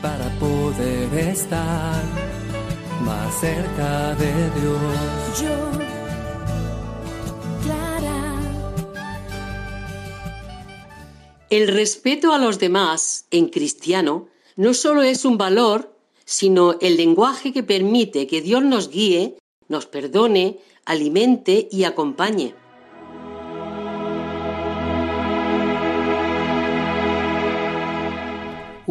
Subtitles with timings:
[0.00, 2.02] para poder estar
[3.04, 5.42] más cerca de Dios.
[5.42, 5.70] Yo,
[7.62, 8.40] Clara.
[11.50, 17.52] El respeto a los demás en cristiano no solo es un valor, sino el lenguaje
[17.52, 19.36] que permite que Dios nos guíe,
[19.68, 22.54] nos perdone, alimente y acompañe.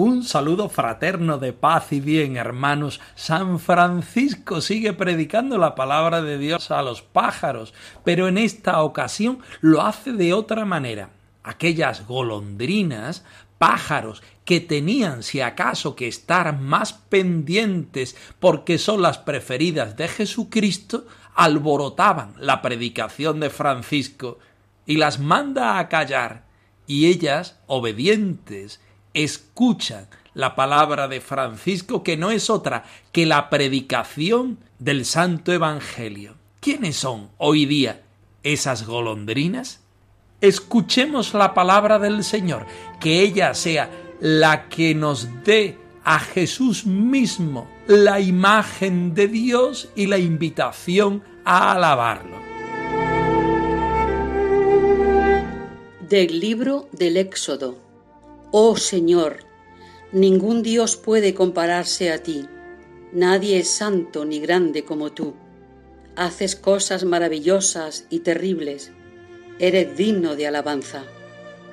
[0.04, 3.00] Un saludo fraterno de paz y bien, hermanos.
[3.14, 9.42] San Francisco sigue predicando la palabra de Dios a los pájaros, pero en esta ocasión
[9.60, 11.12] lo hace de otra manera.
[11.44, 13.24] Aquellas golondrinas,
[13.60, 21.06] pájaros que tenían si acaso que estar más pendientes porque son las preferidas de Jesucristo,
[21.36, 24.40] alborotaban la predicación de Francisco
[24.88, 26.48] y las manda a callar,
[26.88, 28.82] y ellas, obedientes,
[29.14, 36.36] escuchan la palabra de Francisco, que no es otra que la predicación del Santo Evangelio.
[36.60, 38.02] ¿Quiénes son hoy día
[38.44, 39.82] esas golondrinas?
[40.40, 42.66] Escuchemos la palabra del Señor,
[43.00, 50.08] que ella sea la que nos dé a Jesús mismo la imagen de Dios y
[50.08, 52.40] la invitación a alabarlo.
[56.00, 57.91] Del libro del Éxodo.
[58.54, 59.46] Oh Señor,
[60.12, 62.50] ningún Dios puede compararse a ti.
[63.14, 65.36] Nadie es santo ni grande como tú.
[66.18, 68.92] Haces cosas maravillosas y terribles.
[69.58, 71.06] Eres digno de alabanza.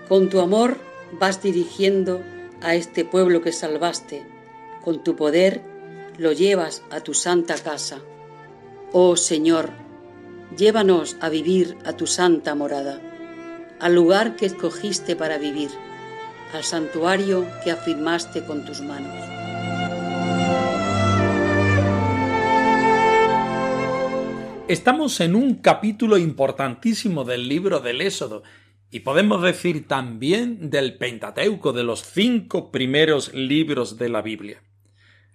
[0.09, 0.77] Con tu amor
[1.19, 2.22] vas dirigiendo
[2.61, 4.25] a este pueblo que salvaste.
[4.84, 5.62] Con tu poder
[6.17, 8.03] lo llevas a tu santa casa.
[8.93, 9.71] Oh Señor,
[10.56, 13.00] llévanos a vivir a tu santa morada,
[13.81, 15.71] al lugar que escogiste para vivir
[16.53, 19.14] al santuario que afirmaste con tus manos.
[24.69, 28.42] Estamos en un capítulo importantísimo del libro del Éxodo
[28.91, 34.62] y podemos decir también del Pentateuco, de los cinco primeros libros de la Biblia.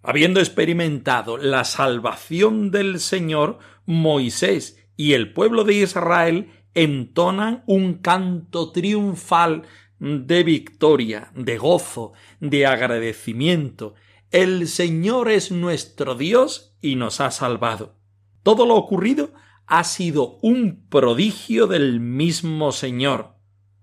[0.04, 8.72] Habiendo experimentado la salvación del Señor, Moisés y el pueblo de Israel entonan un canto
[8.72, 9.64] triunfal
[10.00, 13.96] de victoria, de gozo, de agradecimiento.
[14.32, 17.96] El Señor es nuestro Dios y nos ha salvado.
[18.44, 19.32] Todo lo ocurrido
[19.66, 23.36] ha sido un prodigio del mismo Señor,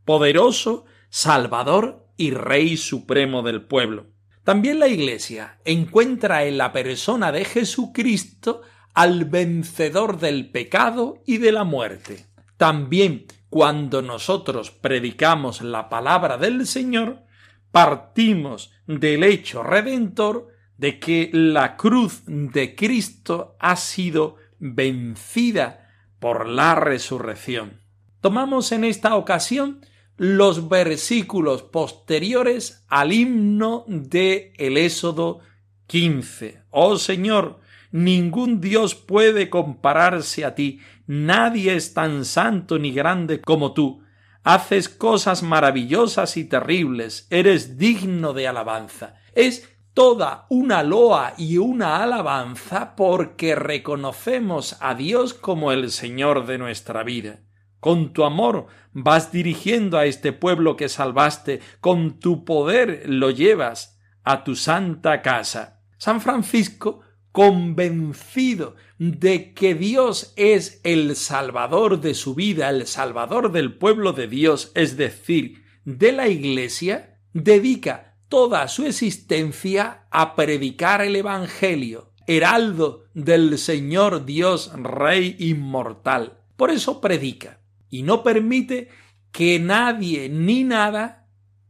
[0.05, 4.07] poderoso, Salvador y Rey Supremo del pueblo.
[4.45, 8.63] También la Iglesia encuentra en la persona de Jesucristo
[8.95, 12.27] al vencedor del pecado y de la muerte.
[12.57, 17.25] También cuando nosotros predicamos la palabra del Señor,
[17.73, 25.91] partimos del hecho redentor de que la cruz de Cristo ha sido vencida
[26.21, 27.81] por la resurrección.
[28.21, 29.81] Tomamos en esta ocasión
[30.17, 35.41] los versículos posteriores al himno de el Éxodo
[35.87, 36.63] 15.
[36.71, 40.81] Oh Señor, ningún Dios puede compararse a ti,
[41.13, 44.05] Nadie es tan santo ni grande como tú.
[44.45, 47.27] Haces cosas maravillosas y terribles.
[47.31, 49.17] Eres digno de alabanza.
[49.35, 56.59] Es toda una loa y una alabanza porque reconocemos a Dios como el Señor de
[56.59, 57.41] nuestra vida.
[57.81, 63.99] Con tu amor vas dirigiendo a este pueblo que salvaste, con tu poder lo llevas
[64.23, 65.83] a tu santa casa.
[65.99, 67.01] San Francisco
[67.33, 74.29] convencido de que Dios es el Salvador de su vida, el Salvador del pueblo de
[74.29, 83.07] Dios, es decir, de la Iglesia, dedica toda su existencia a predicar el Evangelio, heraldo
[83.15, 86.43] del Señor Dios Rey inmortal.
[86.59, 88.91] Por eso predica, y no permite
[89.33, 91.27] que nadie ni nada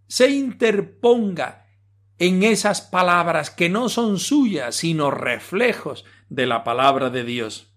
[0.09, 1.69] se interponga
[2.19, 7.75] en esas palabras que no son suyas, sino reflejos de la palabra de Dios.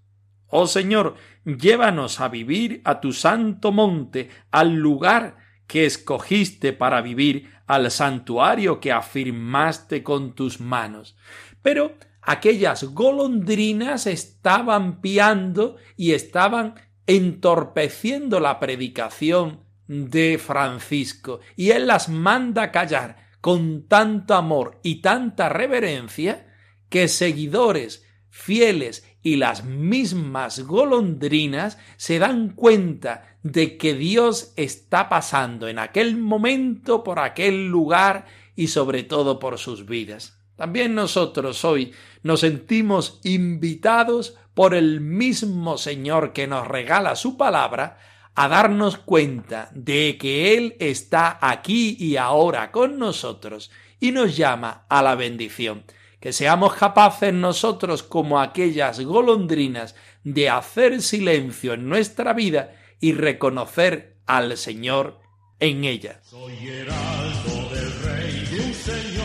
[0.48, 7.50] Oh Señor, llévanos a vivir a tu santo monte, al lugar que escogiste para vivir,
[7.66, 11.18] al santuario que afirmaste con tus manos.
[11.62, 16.76] Pero aquellas golondrinas estaban piando y estaban
[17.08, 25.50] entorpeciendo la predicación de Francisco, y él las manda callar con tanto amor y tanta
[25.50, 26.48] reverencia
[26.90, 35.68] que seguidores fieles y las mismas golondrinas se dan cuenta de que Dios está pasando
[35.68, 38.26] en aquel momento por aquel lugar
[38.56, 40.40] y sobre todo por sus vidas.
[40.56, 41.94] También nosotros hoy
[42.24, 48.00] nos sentimos invitados por el mismo Señor que nos regala su palabra
[48.34, 53.70] a darnos cuenta de que Él está aquí y ahora con nosotros
[54.00, 55.84] y nos llama a la bendición.
[56.24, 59.94] Que seamos capaces nosotros, como aquellas golondrinas,
[60.24, 65.20] de hacer silencio en nuestra vida y reconocer al Señor
[65.60, 66.22] en ella.
[66.24, 69.23] Soy heraldo del rey de un Señor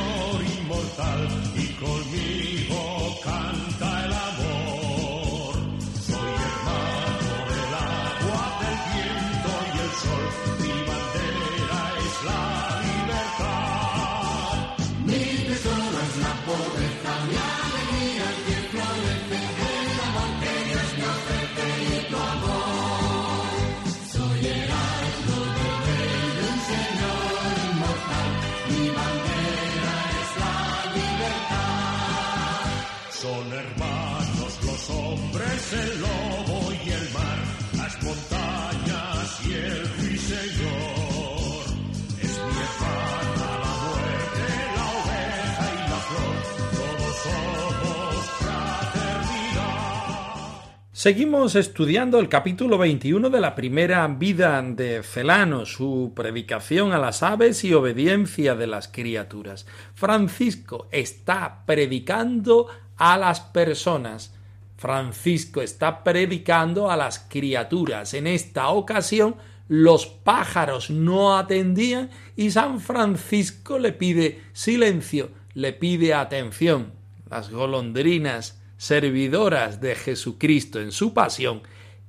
[50.99, 57.23] Seguimos estudiando el capítulo 21 de la primera vida de Celano, su predicación a las
[57.23, 59.65] aves y obediencia de las criaturas.
[59.95, 62.67] Francisco está predicando
[62.97, 64.35] a las personas.
[64.77, 68.12] Francisco está predicando a las criaturas.
[68.12, 69.37] En esta ocasión
[69.69, 76.91] los pájaros no atendían y San Francisco le pide silencio, le pide atención.
[77.31, 81.61] Las golondrinas, servidoras de Jesucristo en su pasión,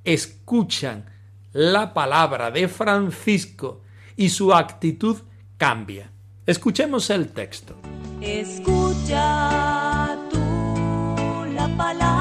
[0.05, 1.05] escuchan
[1.51, 3.81] la palabra de Francisco
[4.15, 5.17] y su actitud
[5.57, 6.11] cambia.
[6.45, 7.75] Escuchemos el texto.
[8.21, 12.18] Escucha tú la palabra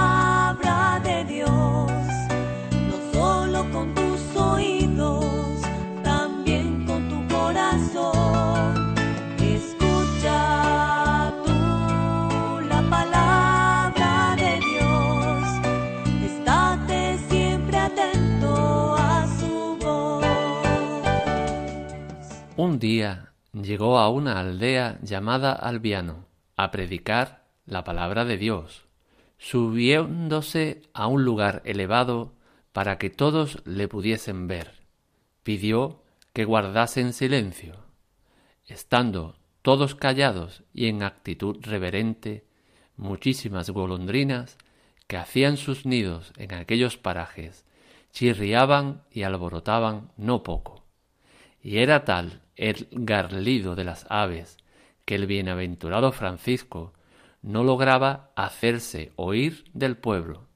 [22.58, 26.26] Un día llegó a una aldea llamada Albiano
[26.56, 28.88] a predicar la palabra de Dios,
[29.38, 32.34] subiéndose a un lugar elevado
[32.72, 34.72] para que todos le pudiesen ver.
[35.44, 36.02] Pidió
[36.32, 37.76] que guardasen silencio.
[38.66, 42.44] Estando todos callados y en actitud reverente,
[42.96, 44.58] muchísimas golondrinas
[45.06, 47.64] que hacían sus nidos en aquellos parajes
[48.10, 50.84] chirriaban y alborotaban no poco.
[51.62, 54.58] Y era tal el garlido de las aves
[55.06, 56.92] que el bienaventurado Francisco
[57.40, 60.48] no lograba hacerse oír del pueblo.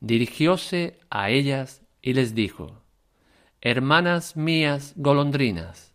[0.00, 2.82] Dirigióse a ellas y les dijo
[3.60, 5.94] Hermanas mías golondrinas,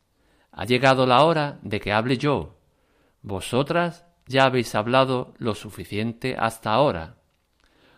[0.52, 2.58] ha llegado la hora de que hable yo.
[3.22, 7.18] Vosotras ya habéis hablado lo suficiente hasta ahora.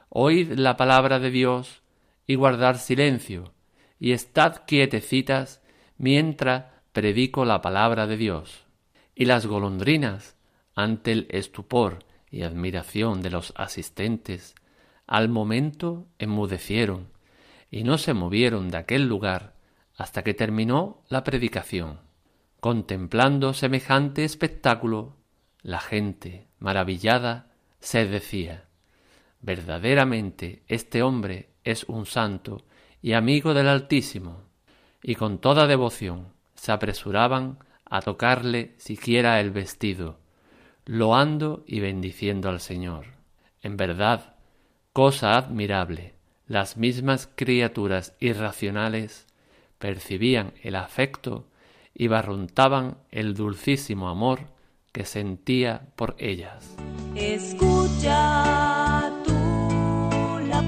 [0.09, 1.81] Oíd la palabra de Dios
[2.25, 3.53] y guardad silencio,
[3.99, 5.61] y estad quietecitas
[5.97, 8.65] mientras predico la palabra de Dios.
[9.15, 10.37] Y las golondrinas,
[10.75, 11.99] ante el estupor
[12.31, 14.55] y admiración de los asistentes,
[15.05, 17.09] al momento enmudecieron
[17.69, 19.55] y no se movieron de aquel lugar
[19.95, 21.99] hasta que terminó la predicación.
[22.59, 25.17] Contemplando semejante espectáculo,
[25.61, 28.65] la gente, maravillada, se decía
[29.41, 32.65] Verdaderamente este hombre es un santo
[33.01, 34.43] y amigo del Altísimo,
[35.01, 36.33] y con toda devoción
[36.63, 40.17] se apresuraban a tocarle siquiera el vestido,
[40.85, 43.07] loando y bendiciendo al Señor.
[43.61, 44.35] En verdad,
[44.93, 46.13] cosa admirable,
[46.47, 49.27] las mismas criaturas irracionales
[49.77, 51.49] percibían el afecto
[51.93, 54.47] y barruntaban el dulcísimo amor
[54.93, 56.77] que sentía por ellas.
[57.13, 60.61] Escucha tú la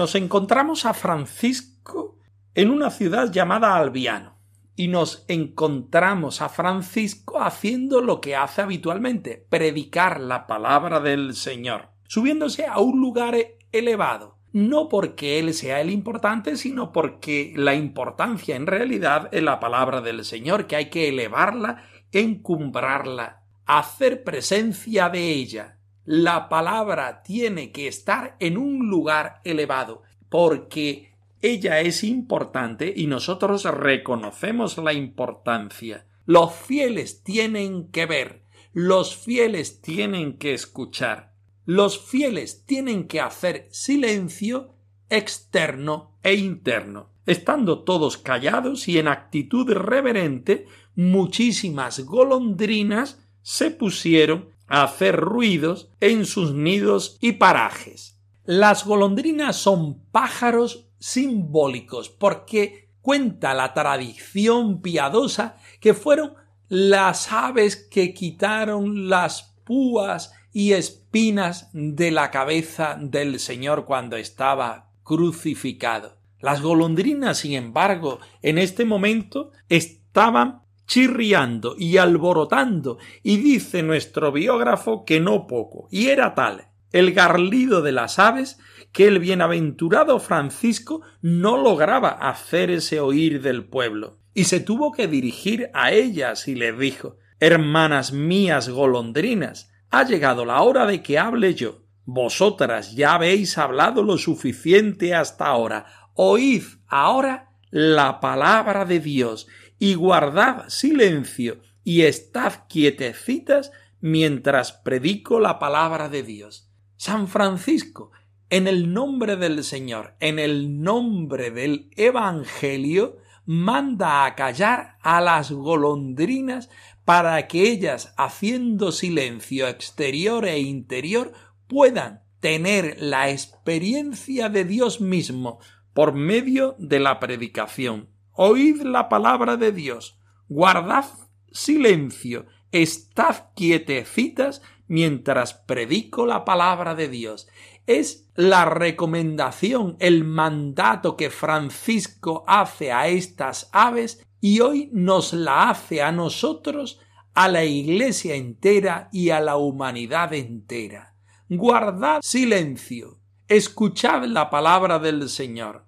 [0.00, 2.16] nos encontramos a Francisco
[2.54, 4.38] en una ciudad llamada Albiano
[4.74, 11.90] y nos encontramos a Francisco haciendo lo que hace habitualmente, predicar la palabra del Señor,
[12.08, 13.36] subiéndose a un lugar
[13.72, 19.60] elevado, no porque él sea el importante, sino porque la importancia en realidad es la
[19.60, 25.76] palabra del Señor, que hay que elevarla, encumbrarla, hacer presencia de ella.
[26.12, 33.62] La palabra tiene que estar en un lugar elevado, porque ella es importante y nosotros
[33.62, 36.06] reconocemos la importancia.
[36.26, 41.32] Los fieles tienen que ver, los fieles tienen que escuchar,
[41.64, 44.74] los fieles tienen que hacer silencio
[45.10, 47.10] externo e interno.
[47.24, 56.54] Estando todos callados y en actitud reverente, muchísimas golondrinas se pusieron hacer ruidos en sus
[56.54, 58.18] nidos y parajes.
[58.44, 66.34] Las golondrinas son pájaros simbólicos porque cuenta la tradición piadosa que fueron
[66.68, 74.92] las aves que quitaron las púas y espinas de la cabeza del Señor cuando estaba
[75.02, 76.16] crucificado.
[76.40, 85.04] Las golondrinas, sin embargo, en este momento estaban chirriando y alborotando, y dice nuestro biógrafo
[85.04, 88.58] que no poco, y era tal el garlido de las aves
[88.90, 95.06] que el bienaventurado Francisco no lograba hacer ese oír del pueblo, y se tuvo que
[95.06, 101.20] dirigir a ellas y les dijo Hermanas mías golondrinas, ha llegado la hora de que
[101.20, 101.84] hable yo.
[102.04, 105.86] Vosotras ya habéis hablado lo suficiente hasta ahora.
[106.14, 109.46] Oíd ahora la palabra de Dios
[109.80, 116.70] y guardad silencio y estad quietecitas mientras predico la palabra de Dios.
[116.96, 118.12] San Francisco,
[118.50, 125.50] en el nombre del Señor, en el nombre del Evangelio, manda a callar a las
[125.50, 126.68] golondrinas
[127.06, 131.32] para que ellas, haciendo silencio exterior e interior,
[131.66, 135.58] puedan tener la experiencia de Dios mismo
[135.94, 138.10] por medio de la predicación.
[138.42, 140.18] Oíd la palabra de Dios,
[140.48, 141.04] guardad
[141.52, 147.48] silencio, estad quietecitas mientras predico la palabra de Dios.
[147.86, 155.68] Es la recomendación, el mandato que Francisco hace a estas aves y hoy nos la
[155.68, 156.98] hace a nosotros,
[157.34, 161.14] a la Iglesia entera y a la humanidad entera.
[161.50, 165.84] Guardad silencio, escuchad la palabra del Señor.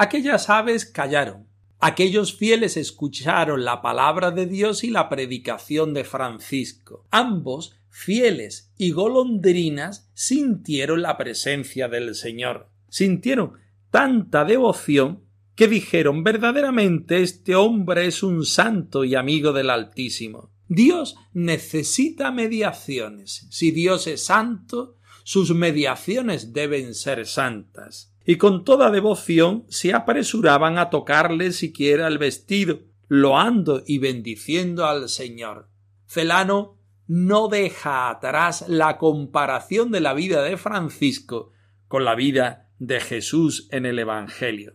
[0.00, 1.48] Aquellas aves callaron.
[1.80, 7.04] Aquellos fieles escucharon la palabra de Dios y la predicación de Francisco.
[7.10, 12.68] Ambos, fieles y golondrinas, sintieron la presencia del Señor.
[12.88, 13.54] Sintieron
[13.90, 15.24] tanta devoción
[15.56, 20.52] que dijeron verdaderamente este hombre es un santo y amigo del Altísimo.
[20.68, 23.48] Dios necesita mediaciones.
[23.50, 30.76] Si Dios es santo, sus mediaciones deben ser santas y con toda devoción se apresuraban
[30.76, 35.70] a tocarle siquiera el vestido, loando y bendiciendo al Señor.
[36.06, 41.52] Celano no deja atrás la comparación de la vida de Francisco
[41.86, 44.74] con la vida de Jesús en el Evangelio.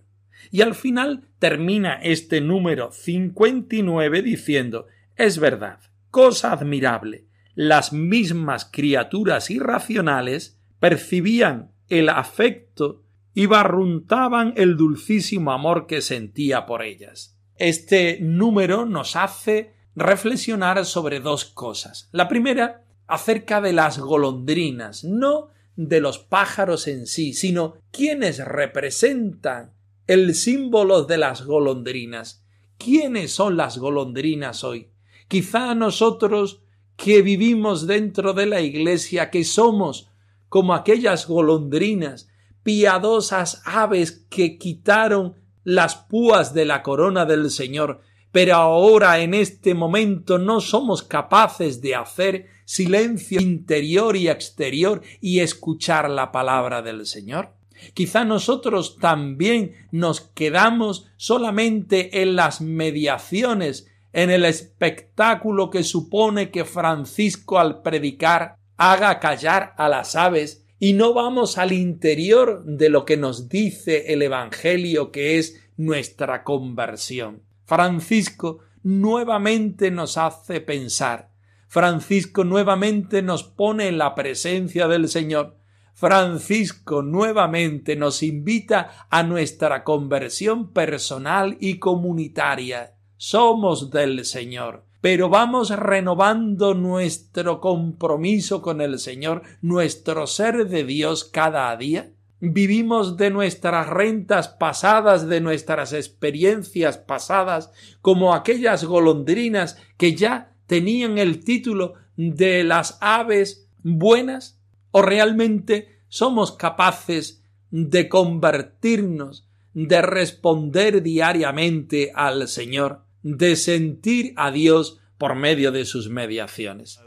[0.50, 5.77] Y al final termina este número 59 diciendo es verdad,
[6.10, 13.02] cosa admirable, las mismas criaturas irracionales percibían el afecto
[13.34, 17.38] y barruntaban el dulcísimo amor que sentía por ellas.
[17.56, 22.10] Este número nos hace reflexionar sobre dos cosas.
[22.12, 29.74] La primera, acerca de las golondrinas, no de los pájaros en sí, sino quienes representan
[30.08, 32.46] el símbolo de las golondrinas.
[32.78, 34.90] ¿Quiénes son las golondrinas hoy?
[35.28, 36.62] Quizá nosotros
[36.96, 40.10] que vivimos dentro de la Iglesia, que somos
[40.50, 42.30] como aquellas golondrinas
[42.63, 48.01] piadosas aves que quitaron las púas de la corona del Señor,
[48.32, 55.39] pero ahora en este momento no somos capaces de hacer silencio interior y exterior y
[55.39, 57.53] escuchar la palabra del Señor.
[57.93, 66.65] Quizá nosotros también nos quedamos solamente en las mediaciones, en el espectáculo que supone que
[66.65, 73.06] Francisco al predicar haga callar a las aves y no vamos al interior de lo
[73.06, 77.42] que nos dice el Evangelio que es nuestra conversión.
[77.63, 81.32] Francisco nuevamente nos hace pensar.
[81.70, 85.56] Francisco nuevamente nos pone en la presencia del Señor.
[85.94, 92.98] Francisco nuevamente nos invita a nuestra conversión personal y comunitaria.
[93.16, 101.25] Somos del Señor, pero vamos renovando nuestro compromiso con el Señor, nuestro ser de Dios
[101.25, 102.13] cada día.
[102.39, 107.69] Vivimos de nuestras rentas pasadas, de nuestras experiencias pasadas,
[108.00, 114.57] como aquellas golondrinas que ya tenían el título de las aves buenas,
[114.91, 125.00] o realmente somos capaces de convertirnos, de responder diariamente al Señor, de sentir a Dios
[125.18, 127.00] por medio de sus mediaciones.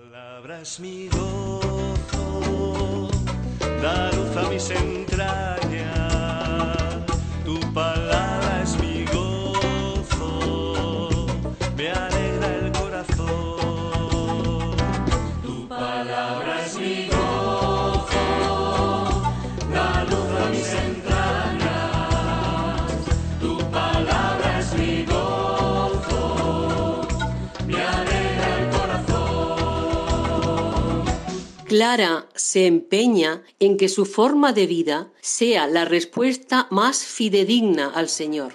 [31.76, 38.08] Clara se empeña en que su forma de vida sea la respuesta más fidedigna al
[38.08, 38.54] Señor.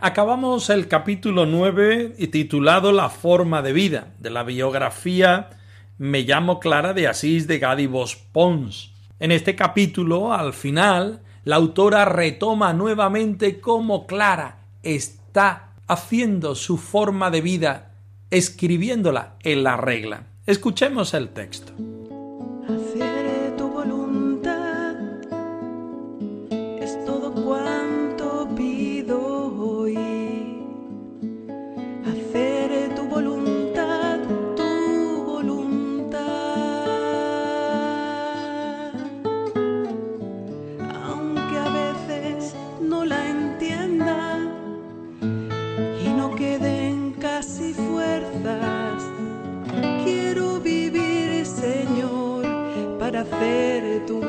[0.00, 5.48] Acabamos el capítulo 9 y titulado La forma de vida de la biografía
[5.96, 8.92] Me llamo Clara de Asís de Gádibos Pons.
[9.18, 17.30] En este capítulo, al final, la autora retoma nuevamente cómo Clara está haciendo su forma
[17.30, 17.94] de vida,
[18.30, 20.26] escribiéndola en la regla.
[20.46, 21.72] Escuchemos el texto.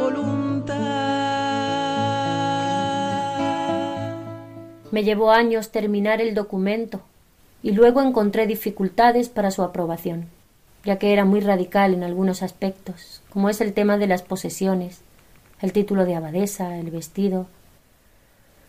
[0.09, 0.99] Voluntad.
[4.91, 7.01] Me llevó años terminar el documento
[7.61, 10.25] y luego encontré dificultades para su aprobación,
[10.83, 15.01] ya que era muy radical en algunos aspectos, como es el tema de las posesiones,
[15.61, 17.47] el título de abadesa, el vestido.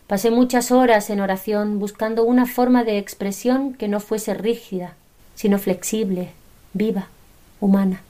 [0.07, 4.95] Pasé muchas horas en oración buscando una forma de expresión que no fuese rígida,
[5.35, 6.31] sino flexible,
[6.73, 7.07] viva,
[7.61, 8.01] humana.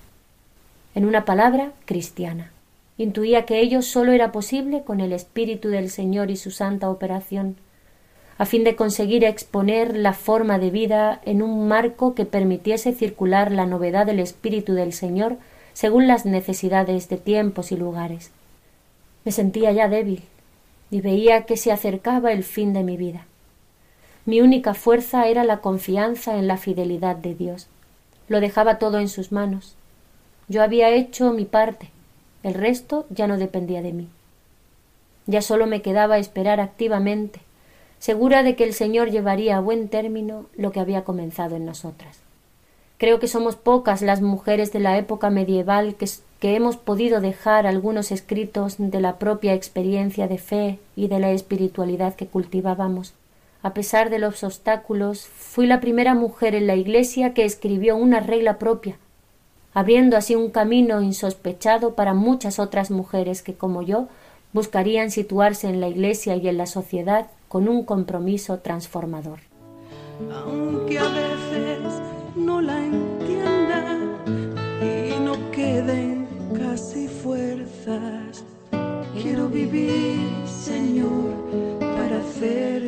[0.96, 2.52] En una palabra, cristiana.
[3.02, 7.56] Intuía que ello sólo era posible con el Espíritu del Señor y su santa operación,
[8.38, 13.52] a fin de conseguir exponer la forma de vida en un marco que permitiese circular
[13.52, 15.38] la novedad del Espíritu del Señor
[15.74, 18.30] según las necesidades de tiempos y lugares.
[19.26, 20.22] Me sentía ya débil
[20.92, 23.26] y veía que se acercaba el fin de mi vida.
[24.28, 27.68] Mi única fuerza era la confianza en la fidelidad de Dios.
[28.28, 29.74] Lo dejaba todo en sus manos.
[30.50, 31.90] Yo había hecho mi parte,
[32.44, 34.08] el resto ya no dependía de mí.
[35.28, 37.42] Ya solo me quedaba esperar activamente,
[38.00, 42.20] segura de que el Señor llevaría a buen término lo que había comenzado en nosotras.
[42.98, 46.08] Creo que somos pocas las mujeres de la época medieval que,
[46.40, 51.32] que hemos podido dejar algunos escritos de la propia experiencia de fe y de la
[51.32, 53.14] espiritualidad que cultivábamos.
[53.64, 58.20] A pesar de los obstáculos, fui la primera mujer en la Iglesia que escribió una
[58.20, 58.98] regla propia,
[59.74, 64.08] abriendo así un camino insospechado para muchas otras mujeres que, como yo,
[64.54, 69.40] buscarían situarse en la Iglesia y en la sociedad con un compromiso transformador.
[70.46, 71.80] aunque a veces
[72.36, 73.98] no la entienda
[74.82, 78.44] y no queden casi fuerzas.
[79.22, 82.81] Quiero vivir, Señor, para hacer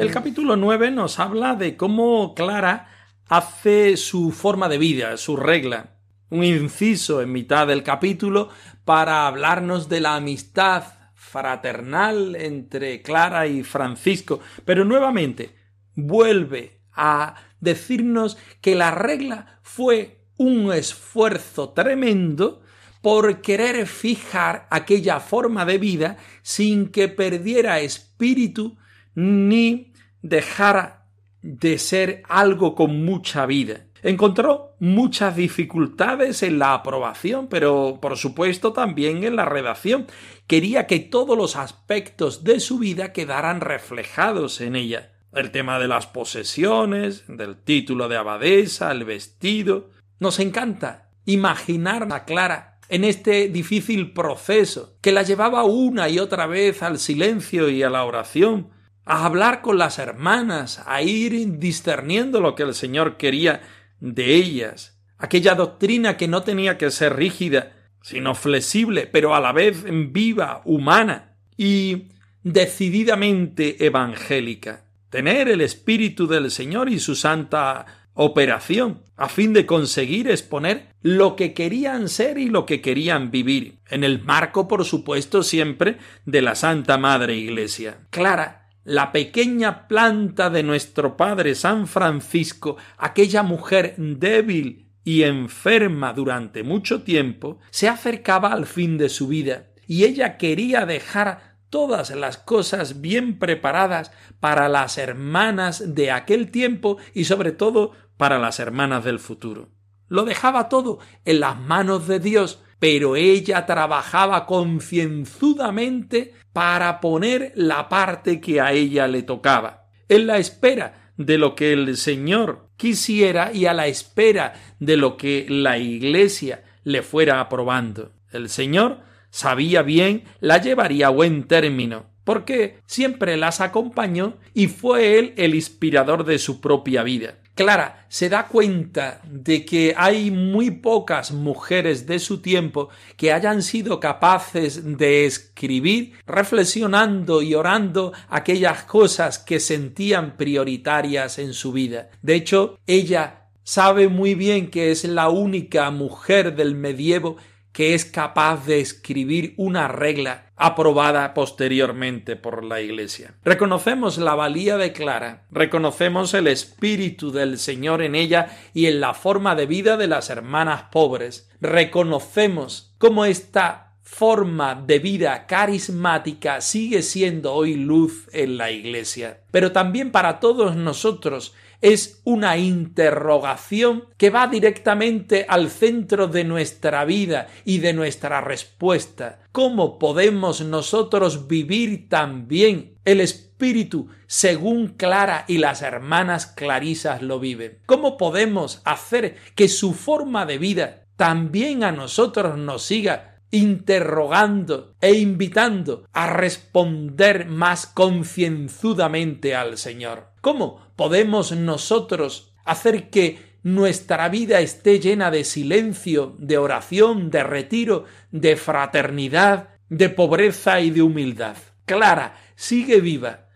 [0.00, 2.88] El capítulo 9 nos habla de cómo Clara
[3.28, 5.98] hace su forma de vida, su regla.
[6.30, 8.48] un inciso en mitad del capítulo
[8.86, 15.54] para hablarnos de la amistad fraternal entre Clara y Francisco, pero nuevamente
[15.94, 22.62] vuelve a decirnos que la regla fue un esfuerzo tremendo
[23.02, 28.78] por querer fijar aquella forma de vida sin que perdiera espíritu
[29.14, 29.89] ni
[30.22, 31.06] dejara
[31.42, 33.86] de ser algo con mucha vida.
[34.02, 40.06] Encontró muchas dificultades en la aprobación, pero por supuesto también en la redacción.
[40.46, 45.12] Quería que todos los aspectos de su vida quedaran reflejados en ella.
[45.32, 49.90] El tema de las posesiones, del título de abadesa, el vestido.
[50.18, 56.46] Nos encanta imaginar a Clara en este difícil proceso que la llevaba una y otra
[56.46, 58.70] vez al silencio y a la oración,
[59.10, 63.60] a hablar con las hermanas, a ir discerniendo lo que el Señor quería
[63.98, 69.50] de ellas, aquella doctrina que no tenía que ser rígida, sino flexible, pero a la
[69.50, 72.12] vez viva, humana y
[72.44, 74.84] decididamente evangélica.
[75.08, 81.34] Tener el Espíritu del Señor y su santa operación, a fin de conseguir exponer lo
[81.34, 86.42] que querían ser y lo que querían vivir, en el marco, por supuesto, siempre de
[86.42, 88.06] la Santa Madre Iglesia.
[88.10, 88.59] Clara
[88.90, 97.04] la pequeña planta de nuestro Padre San Francisco, aquella mujer débil y enferma durante mucho
[97.04, 103.00] tiempo, se acercaba al fin de su vida, y ella quería dejar todas las cosas
[103.00, 109.20] bien preparadas para las hermanas de aquel tiempo y sobre todo para las hermanas del
[109.20, 109.68] futuro.
[110.08, 117.88] Lo dejaba todo en las manos de Dios, pero ella trabajaba concienzudamente para poner la
[117.88, 123.52] parte que a ella le tocaba, en la espera de lo que el Señor quisiera
[123.52, 128.12] y a la espera de lo que la Iglesia le fuera aprobando.
[128.32, 135.18] El Señor sabía bien la llevaría a buen término, porque siempre las acompañó y fue
[135.18, 137.38] él el inspirador de su propia vida.
[137.60, 143.62] Clara se da cuenta de que hay muy pocas mujeres de su tiempo que hayan
[143.62, 152.08] sido capaces de escribir reflexionando y orando aquellas cosas que sentían prioritarias en su vida.
[152.22, 157.36] De hecho, ella sabe muy bien que es la única mujer del medievo
[157.72, 163.34] que es capaz de escribir una regla aprobada posteriormente por la Iglesia.
[163.44, 169.14] Reconocemos la valía de Clara, reconocemos el espíritu del Señor en ella y en la
[169.14, 177.00] forma de vida de las hermanas pobres, reconocemos cómo esta forma de vida carismática sigue
[177.00, 179.40] siendo hoy luz en la Iglesia.
[179.52, 187.04] Pero también para todos nosotros es una interrogación que va directamente al centro de nuestra
[187.04, 189.38] vida y de nuestra respuesta.
[189.52, 197.78] ¿Cómo podemos nosotros vivir también el espíritu según Clara y las hermanas Clarisas lo viven?
[197.86, 205.14] ¿Cómo podemos hacer que su forma de vida también a nosotros nos siga interrogando e
[205.14, 210.28] invitando a responder más concienzudamente al Señor.
[210.40, 218.04] ¿Cómo podemos nosotros hacer que nuestra vida esté llena de silencio, de oración, de retiro,
[218.30, 221.56] de fraternidad, de pobreza y de humildad?
[221.84, 223.48] Clara sigue viva.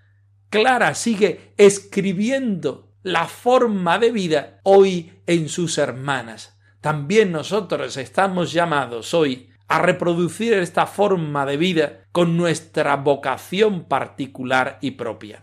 [0.50, 6.58] Clara sigue escribiendo la forma de vida hoy en sus hermanas.
[6.80, 14.78] También nosotros estamos llamados hoy a reproducir esta forma de vida con nuestra vocación particular
[14.80, 15.42] y propia.